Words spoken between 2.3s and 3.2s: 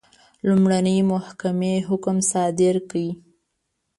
صادر کړ.